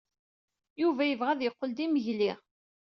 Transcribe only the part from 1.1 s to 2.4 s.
ad yeqqel d imegli.